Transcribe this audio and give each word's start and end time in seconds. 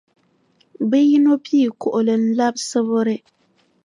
Bɛ 0.89 0.97
yino 1.09 1.33
pii 1.45 1.67
kuɣili 1.81 2.15
n-labi 2.17 2.61
Sibiri. 2.69 3.17